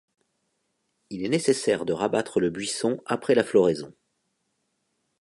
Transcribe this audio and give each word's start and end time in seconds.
Il 1.11 1.23
est 1.23 1.29
nécessaire 1.29 1.85
de 1.85 1.93
rabattre 1.93 2.39
le 2.39 2.49
buisson 2.49 2.99
après 3.05 3.35
la 3.35 3.43
floraison. 3.43 3.93